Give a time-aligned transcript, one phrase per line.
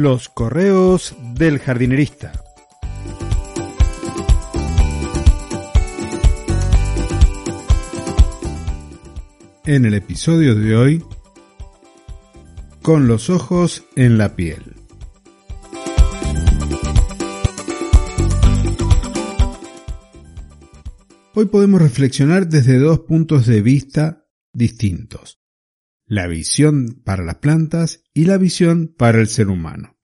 [0.00, 2.30] Los correos del jardinerista.
[9.66, 11.04] En el episodio de hoy,
[12.80, 14.76] con los ojos en la piel.
[21.34, 25.40] Hoy podemos reflexionar desde dos puntos de vista distintos.
[26.10, 29.97] La visión para las plantas y la visión para el ser humano.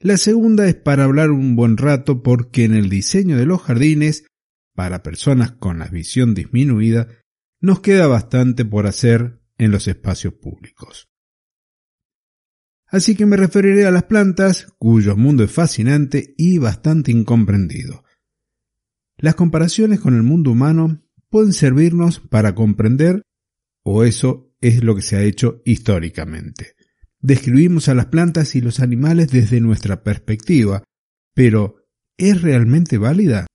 [0.00, 4.26] La segunda es para hablar un buen rato porque en el diseño de los jardines,
[4.74, 7.08] para personas con la visión disminuida,
[7.60, 11.08] nos queda bastante por hacer en los espacios públicos.
[12.86, 18.04] Así que me referiré a las plantas, cuyo mundo es fascinante y bastante incomprendido.
[19.16, 23.22] Las comparaciones con el mundo humano pueden servirnos para comprender,
[23.82, 26.77] o eso es lo que se ha hecho históricamente.
[27.20, 30.84] Describimos a las plantas y los animales desde nuestra perspectiva,
[31.34, 31.76] pero
[32.16, 33.46] ¿es realmente válida?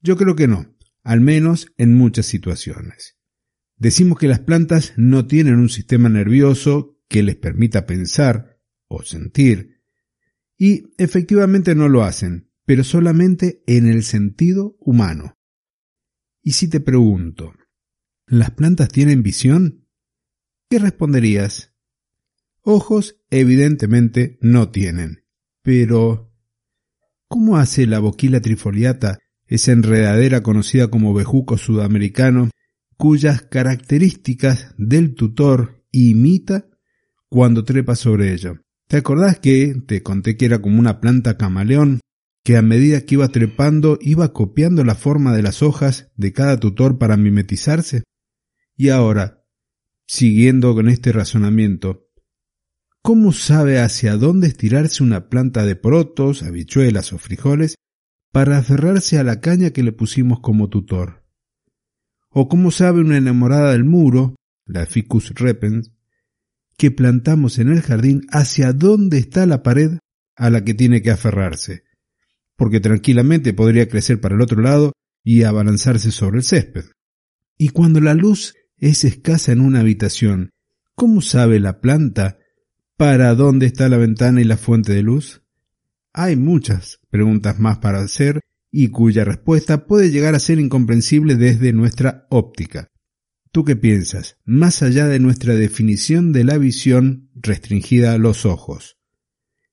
[0.00, 3.18] Yo creo que no, al menos en muchas situaciones.
[3.76, 9.82] Decimos que las plantas no tienen un sistema nervioso que les permita pensar o sentir,
[10.56, 15.36] y efectivamente no lo hacen, pero solamente en el sentido humano.
[16.42, 17.52] Y si te pregunto,
[18.26, 19.88] ¿las plantas tienen visión?
[20.70, 21.71] ¿Qué responderías?
[22.64, 25.24] Ojos evidentemente no tienen,
[25.62, 26.32] pero
[27.28, 32.50] ¿cómo hace la boquila trifoliata, esa enredadera conocida como bejuco sudamericano,
[32.96, 36.68] cuyas características del tutor imita
[37.28, 38.60] cuando trepa sobre ello.
[38.86, 42.00] ¿Te acordás que te conté que era como una planta camaleón
[42.44, 46.60] que a medida que iba trepando iba copiando la forma de las hojas de cada
[46.60, 48.04] tutor para mimetizarse?
[48.76, 49.44] Y ahora,
[50.06, 52.08] siguiendo con este razonamiento,
[53.02, 57.74] ¿cómo sabe hacia dónde estirarse una planta de protos, habichuelas o frijoles
[58.32, 61.22] para aferrarse a la caña que le pusimos como tutor?
[62.32, 64.36] o cómo sabe una enamorada del muro,
[64.66, 65.92] la Ficus repens,
[66.76, 69.98] que plantamos en el jardín hacia dónde está la pared
[70.34, 71.84] a la que tiene que aferrarse,
[72.56, 74.92] porque tranquilamente podría crecer para el otro lado
[75.22, 76.86] y abalanzarse sobre el césped.
[77.58, 80.50] Y cuando la luz es escasa en una habitación,
[80.94, 82.38] ¿cómo sabe la planta
[82.96, 85.42] para dónde está la ventana y la fuente de luz?
[86.12, 91.72] Hay muchas preguntas más para hacer y cuya respuesta puede llegar a ser incomprensible desde
[91.72, 92.88] nuestra óptica.
[93.52, 94.38] ¿Tú qué piensas?
[94.44, 98.98] Más allá de nuestra definición de la visión restringida a los ojos.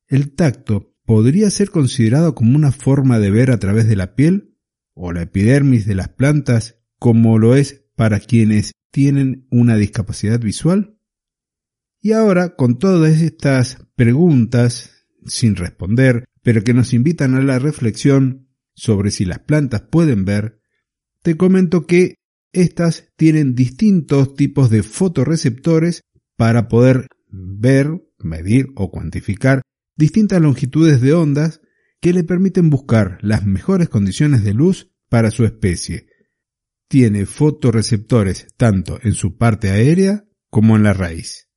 [0.07, 4.57] ¿El tacto podría ser considerado como una forma de ver a través de la piel?
[4.93, 10.98] ¿O la epidermis de las plantas como lo es para quienes tienen una discapacidad visual?
[12.01, 18.47] Y ahora, con todas estas preguntas sin responder, pero que nos invitan a la reflexión,
[18.73, 20.61] sobre si las plantas pueden ver,
[21.21, 22.15] te comento que
[22.53, 26.01] estas tienen distintos tipos de fotorreceptores
[26.37, 29.61] para poder ver, medir o cuantificar
[29.97, 31.61] distintas longitudes de ondas
[31.99, 36.07] que le permiten buscar las mejores condiciones de luz para su especie.
[36.87, 41.48] Tiene fotorreceptores tanto en su parte aérea como en la raíz.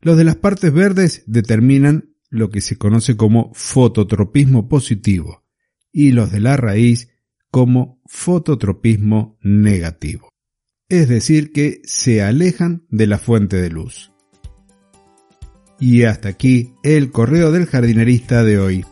[0.00, 5.44] Los de las partes verdes determinan lo que se conoce como fototropismo positivo,
[5.92, 7.08] y los de la raíz
[7.50, 10.28] como fototropismo negativo.
[10.88, 14.12] Es decir, que se alejan de la fuente de luz.
[15.78, 18.84] Y hasta aquí el correo del jardinerista de hoy.